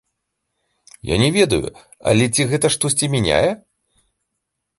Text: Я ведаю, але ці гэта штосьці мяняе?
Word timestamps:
Я 1.09 1.27
ведаю, 1.37 1.61
але 2.13 2.25
ці 2.35 2.41
гэта 2.55 2.67
штосьці 2.77 3.05
мяняе? 3.19 3.47